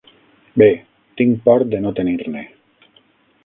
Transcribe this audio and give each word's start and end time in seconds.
Bé, 0.61 0.67
tinc 1.21 1.45
por 1.49 1.67
de 1.75 1.83
no 1.85 1.95
tenir-ne. 2.03 2.45